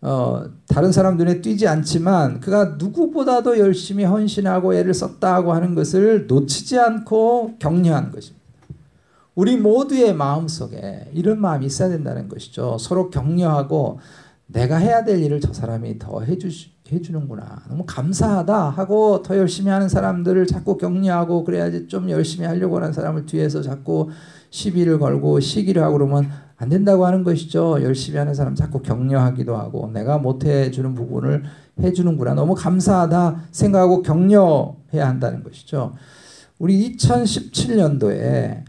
어, 0.01 0.43
다른 0.67 0.91
사람 0.91 1.17
눈에 1.17 1.41
띄지 1.41 1.67
않지만 1.67 2.39
그가 2.39 2.75
누구보다도 2.77 3.59
열심히 3.59 4.03
헌신하고 4.03 4.73
애를 4.73 4.93
썼다고 4.93 5.53
하는 5.53 5.73
것을 5.75 6.27
놓치지 6.27 6.79
않고 6.79 7.55
격려한 7.59 8.11
것입니다. 8.11 8.45
우리 9.35 9.57
모두의 9.57 10.13
마음속에 10.13 11.09
이런 11.13 11.39
마음이 11.41 11.65
있어야 11.65 11.89
된다는 11.89 12.29
것이죠. 12.29 12.77
서로 12.79 13.09
격려하고 13.09 13.99
내가 14.47 14.77
해야 14.77 15.03
될 15.03 15.21
일을 15.21 15.41
저 15.41 15.53
사람이 15.53 15.99
더 15.99 16.21
해주, 16.21 16.49
해주는구나. 16.91 17.63
너무 17.67 17.83
감사하다 17.85 18.69
하고 18.69 19.23
더 19.23 19.37
열심히 19.37 19.71
하는 19.71 19.89
사람들을 19.89 20.45
자꾸 20.45 20.77
격려하고 20.77 21.43
그래야지 21.43 21.87
좀 21.87 22.09
열심히 22.09 22.45
하려고 22.45 22.77
하는 22.77 22.93
사람을 22.93 23.25
뒤에서 23.25 23.61
자꾸 23.61 24.09
시비를 24.51 24.99
걸고 24.99 25.39
시기를 25.39 25.83
하고 25.83 25.93
그러면 25.97 26.29
안 26.57 26.69
된다고 26.69 27.05
하는 27.05 27.23
것이죠. 27.23 27.81
열심히 27.81 28.17
하는 28.17 28.33
사람 28.33 28.55
자꾸 28.55 28.81
격려하기도 28.81 29.55
하고 29.55 29.89
내가 29.91 30.17
못 30.17 30.45
해주는 30.45 30.93
부분을 30.93 31.43
해주는구나. 31.79 32.33
너무 32.35 32.55
감사하다 32.55 33.47
생각하고 33.51 34.01
격려해야 34.01 35.07
한다는 35.07 35.43
것이죠. 35.43 35.93
우리 36.59 36.95
2017년도에 36.95 38.63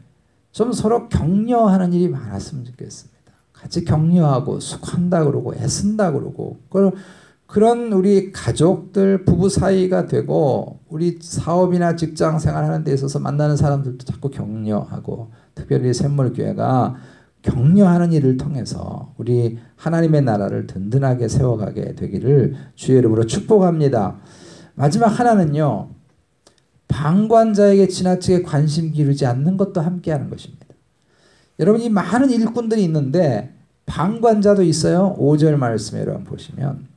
좀 0.50 0.72
서로 0.72 1.08
격려하는 1.08 1.92
일이 1.92 2.08
많았으면 2.08 2.64
좋겠습니다. 2.64 3.16
같이 3.52 3.84
격려하고 3.84 4.58
수고한다 4.58 5.24
그러고 5.24 5.54
애쓴다 5.54 6.12
그러고 6.12 6.58
그걸 6.68 6.92
그런 7.46 7.92
우리 7.92 8.32
가족들 8.32 9.24
부부 9.24 9.48
사이가 9.48 10.06
되고 10.06 10.80
우리 10.88 11.18
사업이나 11.20 11.94
직장 11.94 12.38
생활하는 12.38 12.82
데 12.82 12.92
있어서 12.92 13.20
만나는 13.20 13.56
사람들도 13.56 14.04
자꾸 14.04 14.30
격려하고 14.30 15.30
특별히 15.54 15.94
샘물교회가 15.94 16.96
격려하는 17.42 18.12
일을 18.12 18.36
통해서 18.36 19.14
우리 19.16 19.58
하나님의 19.76 20.22
나라를 20.22 20.66
든든하게 20.66 21.28
세워가게 21.28 21.94
되기를 21.94 22.56
주의 22.74 22.98
이름으로 22.98 23.26
축복합니다. 23.26 24.16
마지막 24.74 25.06
하나는요. 25.06 25.90
방관자에게 26.88 27.88
지나치게 27.88 28.42
관심 28.42 28.92
기르지 28.92 29.26
않는 29.26 29.56
것도 29.56 29.80
함께 29.80 30.10
하는 30.10 30.28
것입니다. 30.28 30.66
여러분 31.60 31.80
이 31.80 31.88
많은 31.88 32.30
일꾼들이 32.30 32.82
있는데 32.84 33.54
방관자도 33.86 34.62
있어요. 34.64 35.16
5절 35.18 35.56
말씀에 35.56 36.00
여러분 36.00 36.24
보시면 36.24 36.95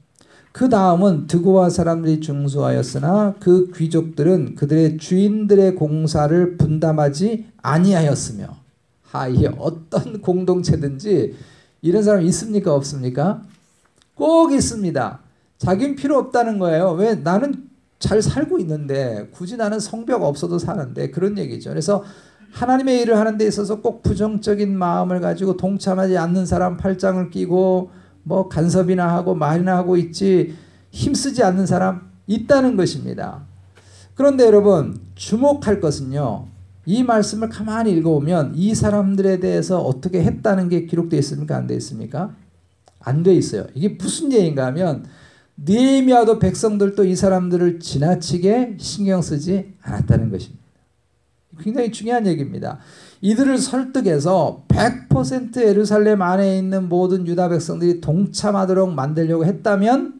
그 0.52 0.68
다음은 0.68 1.28
드고와 1.28 1.70
사람들이 1.70 2.20
중수하였으나 2.22 3.36
그 3.40 3.72
귀족들은 3.76 4.56
그들의 4.56 4.98
주인들의 4.98 5.76
공사를 5.76 6.58
분담하지 6.58 7.46
아니하였으며 7.62 8.48
하 9.04 9.28
이게 9.28 9.50
어떤 9.58 10.22
공동체든지 10.22 11.36
이런 11.82 12.04
사람 12.04 12.24
있습니까 12.24 12.74
없습니까? 12.74 13.42
꼭 14.16 14.52
있습니다. 14.52 15.20
자긴 15.58 15.96
필요 15.96 16.18
없다는 16.18 16.60
거예요. 16.60 16.92
왜 16.92 17.16
나는 17.16 17.70
잘 18.00 18.22
살고 18.22 18.60
있는데 18.60 19.30
굳이 19.32 19.58
나는 19.58 19.80
성벽 19.80 20.24
없어도 20.24 20.58
사는데 20.58 21.12
그런 21.12 21.38
얘기죠. 21.38 21.70
그래서 21.70 22.04
하나님의 22.52 23.02
일을 23.02 23.18
하는 23.18 23.38
데 23.38 23.46
있어서 23.46 23.82
꼭 23.82 24.02
부정적인 24.02 24.76
마음을 24.76 25.20
가지고 25.20 25.58
동참하지 25.58 26.18
않는 26.18 26.46
사람 26.46 26.78
팔짱을 26.78 27.30
끼고 27.30 27.92
뭐 28.30 28.48
간섭이나 28.48 29.12
하고 29.12 29.34
말이나 29.34 29.76
하고 29.76 29.98
있지 29.98 30.56
힘쓰지 30.92 31.44
않는 31.44 31.66
사람 31.66 32.12
있다는 32.28 32.78
것입니다. 32.78 33.42
그런데 34.14 34.46
여러분 34.46 35.02
주목할 35.16 35.82
것은요. 35.82 36.46
이 36.86 37.02
말씀을 37.02 37.50
가만히 37.50 37.92
읽어보면 37.94 38.54
이 38.54 38.76
사람들에 38.76 39.40
대해서 39.40 39.82
어떻게 39.82 40.22
했다는 40.22 40.70
게 40.70 40.86
기록되어 40.86 41.20
있습니까? 41.22 41.58
안 41.58 41.66
되어 41.66 41.78
있습니까? 41.78 42.36
안 43.00 43.24
되어 43.24 43.34
있어요. 43.34 43.66
이게 43.74 43.90
무슨 43.90 44.32
얘기인가 44.32 44.68
하면 44.68 45.06
느헤미야도 45.58 46.38
백성들도 46.38 47.06
이 47.06 47.16
사람들을 47.16 47.80
지나치게 47.80 48.78
신경 48.80 49.24
쓰지 49.24 49.74
않았다는 49.82 50.30
것입니다. 50.30 50.64
굉장히 51.62 51.92
중요한 51.92 52.28
얘기입니다. 52.28 52.78
이들을 53.22 53.58
설득해서 53.58 54.64
100% 54.70 55.62
예루살렘 55.62 56.22
안에 56.22 56.58
있는 56.58 56.88
모든 56.88 57.28
유다 57.28 57.50
백성들이 57.50 58.02
동참하도록 58.02 58.94
만들려고 58.94 59.46
했다면 59.46 60.14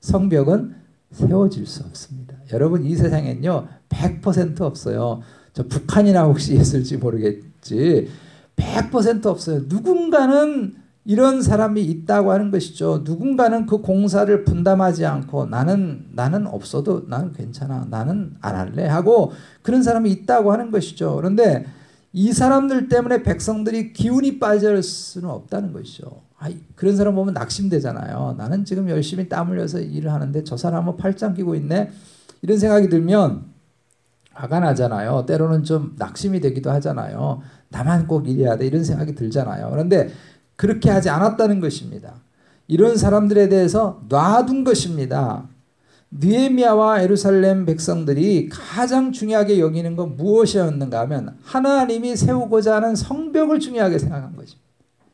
성벽은 0.00 0.74
세워질 1.12 1.66
수 1.66 1.84
없습니다. 1.84 2.36
여러분 2.52 2.84
이 2.84 2.96
세상엔요 2.96 3.68
100% 3.88 4.60
없어요. 4.62 5.20
저 5.52 5.66
북한이나 5.66 6.24
혹시 6.24 6.54
있을지 6.54 6.96
모르겠지 6.96 8.08
100% 8.56 9.26
없어요. 9.26 9.62
누군가는 9.68 10.74
이런 11.04 11.42
사람이 11.42 11.82
있다고 11.82 12.30
하는 12.30 12.50
것이죠. 12.50 13.02
누군가는 13.04 13.66
그 13.66 13.78
공사를 13.78 14.44
분담하지 14.44 15.06
않고 15.06 15.46
나는 15.46 16.06
나는 16.12 16.46
없어도 16.46 17.06
나는 17.08 17.32
괜찮아. 17.32 17.86
나는 17.90 18.34
안 18.40 18.54
할래 18.54 18.86
하고 18.86 19.32
그런 19.62 19.82
사람이 19.82 20.10
있다고 20.10 20.52
하는 20.52 20.70
것이죠. 20.70 21.16
그런데 21.16 21.64
이 22.12 22.32
사람들 22.32 22.88
때문에 22.88 23.22
백성들이 23.22 23.92
기운이 23.92 24.38
빠질 24.38 24.82
수는 24.82 25.28
없다는 25.30 25.72
것이죠. 25.72 26.22
아, 26.38 26.48
그런 26.74 26.96
사람 26.96 27.14
보면 27.14 27.34
낙심되잖아요. 27.34 28.34
나는 28.38 28.64
지금 28.64 28.88
열심히 28.88 29.28
땀 29.28 29.50
흘려서 29.50 29.80
일을 29.80 30.12
하는데 30.12 30.42
저 30.42 30.56
사람은 30.56 30.96
팔짱 30.96 31.34
끼고 31.34 31.54
있네. 31.54 31.90
이런 32.42 32.58
생각이 32.58 32.88
들면 32.88 33.44
화가 34.32 34.60
나잖아요. 34.60 35.26
때로는 35.26 35.64
좀 35.64 35.94
낙심이 35.98 36.40
되기도 36.40 36.70
하잖아요. 36.70 37.42
나만 37.68 38.06
꼭 38.06 38.28
일해야 38.28 38.56
돼. 38.56 38.66
이런 38.66 38.82
생각이 38.82 39.14
들잖아요. 39.14 39.68
그런데 39.70 40.10
그렇게 40.56 40.90
하지 40.90 41.10
않았다는 41.10 41.60
것입니다. 41.60 42.14
이런 42.66 42.96
사람들에 42.96 43.48
대해서 43.48 44.00
놔둔 44.08 44.64
것입니다. 44.64 45.49
느헤미야와 46.12 47.02
에루살렘 47.02 47.64
백성들이 47.64 48.48
가장 48.50 49.12
중요하게 49.12 49.60
여기는 49.60 49.94
건 49.96 50.16
무엇이었는가 50.16 51.00
하면 51.00 51.36
하나님이 51.44 52.16
세우고자 52.16 52.76
하는 52.76 52.96
성벽을 52.96 53.60
중요하게 53.60 53.98
생각한 53.98 54.34
것입니다. 54.34 54.68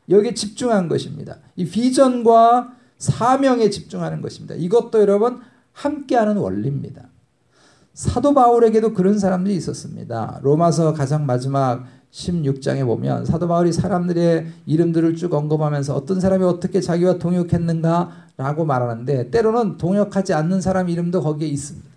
여기에 0.09 0.33
집중한 0.33 0.87
것입니다. 0.87 1.37
이 1.55 1.65
비전과 1.65 2.73
사명에 2.97 3.69
집중하는 3.69 4.21
것입니다. 4.21 4.55
이것도 4.55 4.99
여러분 5.01 5.41
함께하는 5.73 6.37
원리입니다. 6.37 7.03
사도 7.93 8.33
바울에게도 8.33 8.93
그런 8.93 9.19
사람들이 9.19 9.55
있었습니다. 9.55 10.39
로마서 10.43 10.93
가장 10.93 11.25
마지막 11.25 11.85
16장에 12.11 12.85
보면 12.85 13.25
사도 13.25 13.47
바울이 13.47 13.71
사람들의 13.71 14.47
이름들을 14.65 15.15
쭉 15.15 15.33
언급하면서 15.33 15.95
어떤 15.95 16.19
사람이 16.19 16.43
어떻게 16.43 16.81
자기와 16.81 17.17
동역했는가라고 17.17 18.65
말하는데 18.65 19.29
때로는 19.29 19.77
동역하지 19.77 20.33
않는 20.33 20.61
사람 20.61 20.89
이름도 20.89 21.21
거기에 21.21 21.47
있습니다. 21.47 21.87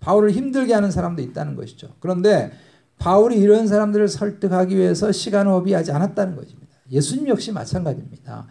바울을 0.00 0.32
힘들게 0.32 0.74
하는 0.74 0.90
사람도 0.90 1.22
있다는 1.22 1.56
것이죠. 1.56 1.88
그런데 1.98 2.52
바울이 2.98 3.38
이런 3.38 3.66
사람들을 3.66 4.08
설득하기 4.08 4.76
위해서 4.76 5.10
시간을 5.10 5.50
허비하지 5.52 5.92
않았다는 5.92 6.36
것입니다. 6.36 6.68
예수님 6.90 7.28
역시 7.28 7.50
마찬가지입니다. 7.52 8.46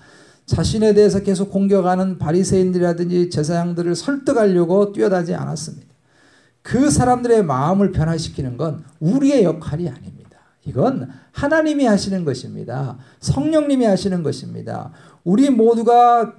자신에 0.46 0.94
대해서 0.94 1.22
계속 1.22 1.52
공격하는 1.52 2.18
바리새인들이라든지 2.18 3.30
제사장들을 3.30 3.96
설득하려고 3.96 4.92
뛰어다지 4.92 5.36
않았습니다. 5.36 5.94
그 6.62 6.90
사람들의 6.90 7.44
마음을 7.44 7.92
변화시키는 7.92 8.58
건 8.58 8.84
우리의 9.00 9.44
역할이 9.44 9.88
아닙니다. 9.90 10.23
이건 10.66 11.10
하나님이 11.32 11.86
하시는 11.86 12.24
것입니다. 12.26 12.98
성령님이 13.20 13.86
하시는 13.86 14.24
것입니다. 14.24 14.92
우리 15.24 15.50
모두가 15.50 16.34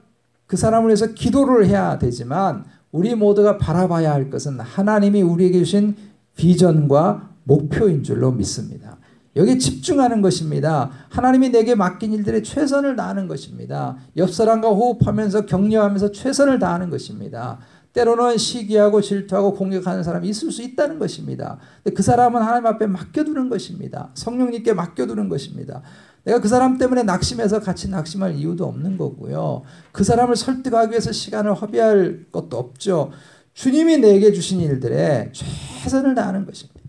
그 0.47 0.57
사람을 0.57 0.89
위해서 0.89 1.09
기도를 1.09 1.67
해야 1.67 1.99
되지만 1.99 2.65
우리 2.93 3.15
모두가 3.15 3.59
바라봐야 3.59 4.13
할 4.13 4.31
것은 4.31 4.61
하나님이 4.61 5.23
우리에게 5.23 5.59
주신 5.59 5.97
비전과 6.37 7.31
목표인 7.45 8.03
줄로 8.03 8.33
믿습니다. 8.33 8.99
여기 9.37 9.59
집중하는 9.59 10.23
것입니다. 10.23 10.91
하나님이 11.09 11.51
내게 11.51 11.75
맡긴 11.75 12.13
일들에 12.13 12.43
최선을 12.43 12.95
다하는 12.95 13.27
것입니다. 13.27 13.97
옆 14.17 14.33
사람과 14.33 14.69
호흡하면서 14.69 15.47
격려하면서 15.47 16.13
최선을 16.13 16.61
다하는 16.61 16.89
것입니다. 16.89 17.59
때로는 17.95 18.37
시기하고 18.37 19.01
질투하고 19.01 19.55
공격하는 19.55 20.03
사람이 20.03 20.29
있을 20.29 20.51
수 20.51 20.63
있다는 20.63 20.99
것입니다. 20.99 21.59
그 21.95 22.03
사람은 22.03 22.43
하나님 22.43 22.67
앞에 22.67 22.87
맡겨두는 22.87 23.49
것입니다. 23.49 24.11
성령님께 24.15 24.75
맡겨두는 24.75 25.29
것입니다. 25.29 25.83
내가 26.25 26.41
그 26.41 26.49
사람 26.49 26.77
때문에 26.77 27.05
낙심해서 27.05 27.61
같이 27.61 27.89
낙심할 27.89 28.35
이유도 28.35 28.67
없는 28.67 28.97
거고요. 28.97 29.63
그 29.93 30.05
사람을 30.05 30.37
설득하기 30.37 30.91
위해서 30.91 31.13
시간을 31.13 31.55
허비할 31.55 32.27
것도 32.33 32.59
없죠. 32.59 33.13
주님이 33.53 33.99
내게 33.99 34.33
주신 34.33 34.61
일들에 34.61 35.31
최선을 35.33 36.15
다하는 36.15 36.45
것입니다. 36.47 36.81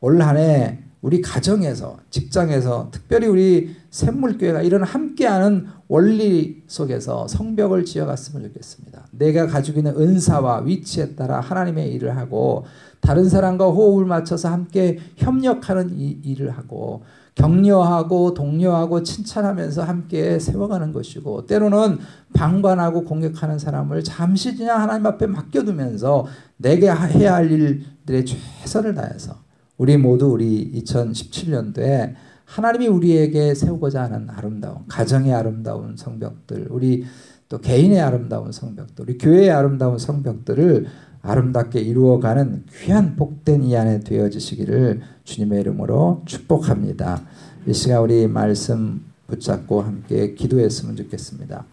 올 0.00 0.22
한해 0.22 0.89
우리 1.02 1.22
가정에서 1.22 1.96
직장에서 2.10 2.90
특별히 2.90 3.26
우리 3.26 3.74
샘물교회가 3.90 4.62
이런 4.62 4.82
함께하는 4.82 5.66
원리 5.88 6.62
속에서 6.66 7.26
성벽을 7.26 7.86
지어갔으면 7.86 8.48
좋겠습니다. 8.48 9.06
내가 9.12 9.46
가지고 9.46 9.78
있는 9.78 9.96
은사와 9.96 10.60
위치에 10.60 11.14
따라 11.16 11.40
하나님의 11.40 11.92
일을 11.94 12.16
하고 12.16 12.66
다른 13.00 13.28
사람과 13.28 13.66
호흡을 13.66 14.04
맞춰서 14.04 14.50
함께 14.50 14.98
협력하는 15.16 15.98
이 15.98 16.20
일을 16.22 16.50
하고 16.50 17.02
격려하고 17.34 18.34
독려하고 18.34 19.02
칭찬하면서 19.02 19.82
함께 19.82 20.38
세워가는 20.38 20.92
것이고 20.92 21.46
때로는 21.46 21.98
방관하고 22.34 23.04
공격하는 23.04 23.58
사람을 23.58 24.04
잠시 24.04 24.54
그냥 24.54 24.82
하나님 24.82 25.06
앞에 25.06 25.26
맡겨두면서 25.26 26.26
내게 26.58 26.90
해야 26.90 27.36
할 27.36 27.50
일들에 27.50 28.24
최선을 28.24 28.94
다해서 28.94 29.49
우리 29.80 29.96
모두 29.96 30.26
우리 30.26 30.70
2017년도에 30.74 32.12
하나님이 32.44 32.88
우리에게 32.88 33.54
세우고자 33.54 34.02
하는 34.02 34.28
아름다운 34.28 34.86
가정의 34.86 35.32
아름다운 35.32 35.96
성벽들, 35.96 36.66
우리 36.68 37.06
또 37.48 37.56
개인의 37.56 37.98
아름다운 37.98 38.52
성벽들, 38.52 39.06
우리 39.08 39.16
교회의 39.16 39.50
아름다운 39.50 39.96
성벽들을 39.96 40.86
아름답게 41.22 41.80
이루어가는 41.80 42.64
귀한 42.78 43.16
복된 43.16 43.64
이 43.64 43.74
안에 43.74 44.00
되어지시기를 44.00 45.00
주님의 45.24 45.60
이름으로 45.60 46.24
축복합니다. 46.26 47.22
이 47.66 47.72
시간 47.72 48.02
우리 48.02 48.28
말씀 48.28 49.02
붙잡고 49.28 49.80
함께 49.80 50.34
기도했으면 50.34 50.94
좋겠습니다. 50.96 51.64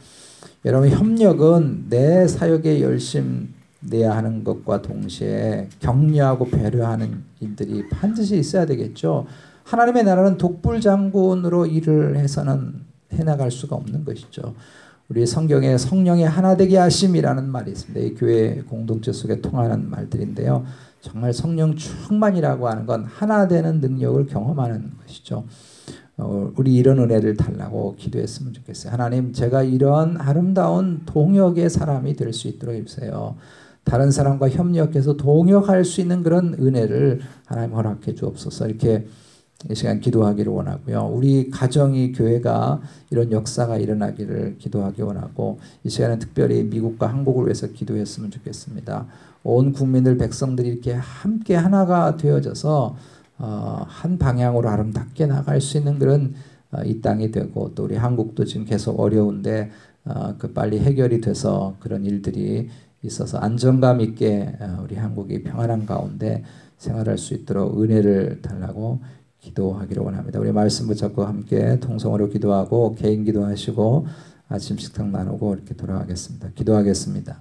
여러분 0.63 0.89
협력은 0.89 1.88
내 1.89 2.26
사역에 2.26 2.80
열심 2.80 3.57
내야 3.82 4.16
하는 4.16 4.44
것과 4.44 4.82
동시에 4.82 5.70
격려하고 5.80 6.50
배려하는 6.50 7.24
일들이 7.40 7.88
반드시 7.90 8.38
있어야 8.38 8.66
되겠죠. 8.66 9.26
하나님의 9.63 10.04
나라는 10.04 10.38
독불장군으로 10.38 11.66
일을 11.66 12.18
해서는 12.18 12.86
해나갈 13.13 13.52
수가 13.52 13.76
없는 13.76 14.06
것이죠. 14.06 14.56
우리 15.10 15.26
성경에 15.26 15.78
성령의 15.78 16.28
하나 16.28 16.58
되게 16.58 16.78
하심이라는 16.78 17.50
말이 17.50 17.72
있습니다. 17.72 18.00
이 18.00 18.16
교회 18.16 18.62
공동체 18.63 19.12
속에 19.13 19.40
통하는 19.42 19.90
말들인데요. 19.90 20.66
정말 21.00 21.32
성령 21.34 21.76
충만이라고 21.76 22.68
하는 22.68 22.86
건 22.86 23.06
하나 23.06 23.48
되는 23.48 23.80
능력을 23.80 24.26
경험하는 24.26 24.92
것이죠. 25.02 25.46
어, 26.18 26.52
우리 26.58 26.74
이런 26.74 27.00
은혜를 27.00 27.38
달라고 27.38 27.96
기도했으면 27.96 28.52
좋겠어요. 28.52 28.92
하나님, 28.92 29.32
제가 29.32 29.63
이런 29.63 30.20
아름다운 30.20 31.04
동역의 31.06 31.70
사람이 31.70 32.16
될 32.16 32.34
수 32.34 32.48
있도록 32.48 32.76
해주세요. 32.76 33.36
다른 33.88 34.12
사람과 34.12 34.50
협력해서 34.50 35.15
동역할 35.15 35.86
수 35.86 36.02
있는 36.02 36.21
그런 36.21 36.54
은혜를 36.60 37.21
하나님 37.45 37.73
허락해 37.73 38.15
주옵소서. 38.15 38.67
이렇게 38.67 39.08
이 39.71 39.76
시간 39.76 40.02
기도하기를 40.02 40.52
원하고요. 40.52 41.10
우리 41.12 41.50
가정이 41.50 42.12
교회가 42.12 42.82
이런 43.10 43.32
역사가 43.32 43.78
일어나기를 43.78 44.58
기도하기 44.60 45.02
원하고 45.02 45.60
이 45.86 45.89
시간에 45.89 46.19
특별히 46.19 46.63
미국과 46.65 47.08
한국을 47.08 47.45
위해서 47.45 47.67
기도했으면 47.67 48.30
좋겠습니다. 48.30 49.08
온 49.43 49.71
국민들 49.71 50.17
백성들이 50.17 50.67
이렇게 50.67 50.91
함께 50.91 51.56
하나가 51.56 52.17
되어져서 52.17 52.97
어, 53.39 53.86
한 53.88 54.17
방향으로 54.17 54.67
아름답게 54.67 55.28
나갈 55.28 55.62
수 55.62 55.78
있는 55.78 55.97
그런 55.97 56.34
어, 56.71 56.82
이 56.84 57.00
땅이 57.00 57.32
되고 57.32 57.73
또 57.73 57.86
우리 57.86 57.95
한국도 57.95 58.43
지금 58.43 58.65
계속 58.65 59.00
어려운데 59.00 59.71
어, 60.04 60.36
그 60.38 60.52
빨리 60.52 60.80
해결이 60.80 61.21
돼서 61.21 61.76
그런 61.80 62.06
일들이 62.06 62.69
있어서 63.08 63.39
안정감 63.39 64.02
있게 64.02 64.56
어, 64.60 64.82
우리 64.84 64.96
한국이 64.96 65.43
평안한 65.43 65.86
가운데 65.86 66.43
생활할 66.78 67.17
수 67.17 67.34
있도록 67.34 67.82
은혜를 67.82 68.41
달라고 68.41 69.00
기도하기를 69.39 70.04
원합니다. 70.04 70.39
우리 70.39 70.52
말씀 70.52 70.88
붙잡고 70.88 71.26
함께 71.26 71.80
통성으로 71.80 72.30
기도하고 72.30 72.96
개인 72.96 73.24
기도하시고 73.24 74.06
아침 74.50 74.78
식탁 74.78 75.10
나누고 75.10 75.56
이렇게 75.56 75.74
돌아가겠습니다. 75.74 76.50
기도하겠습니다. 76.56 77.38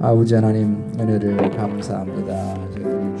아버지 0.00 0.34
하나님 0.34 0.92
은혜를 0.98 1.50
감사합니다. 1.56 3.17